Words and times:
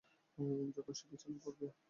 যখন 0.75 0.93
সে 0.93 1.05
বিছানায় 1.11 1.41
পড়বে। 1.43 1.67